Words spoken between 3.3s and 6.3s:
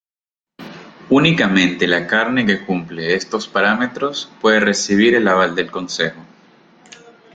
parámetros puede recibir el aval del Consejo.